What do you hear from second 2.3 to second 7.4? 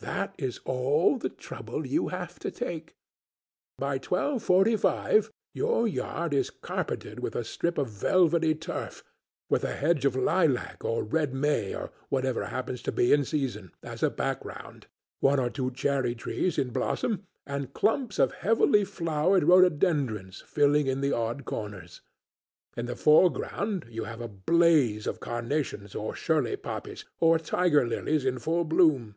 to take. By twelve forty five your yard is carpeted with